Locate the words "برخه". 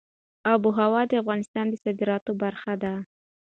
2.43-2.73